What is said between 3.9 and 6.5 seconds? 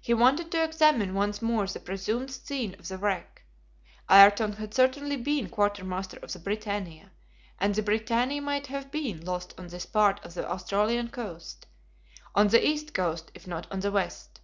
Ayrton had certainly been quartermaster on the